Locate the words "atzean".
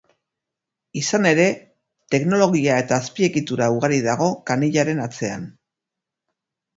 5.05-5.45